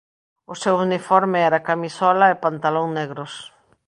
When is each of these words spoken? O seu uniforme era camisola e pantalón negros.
O 0.53 0.55
seu 0.61 0.75
uniforme 0.87 1.39
era 1.49 1.65
camisola 1.69 2.25
e 2.29 2.41
pantalón 2.45 2.87
negros. 2.99 3.33